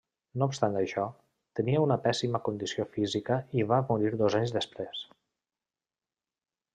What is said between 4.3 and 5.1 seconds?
anys després.